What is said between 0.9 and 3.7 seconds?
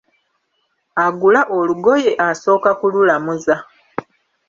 Agula olugoye asooka kululamuza.